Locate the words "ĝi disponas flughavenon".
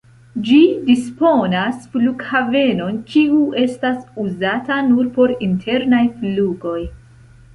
0.45-2.97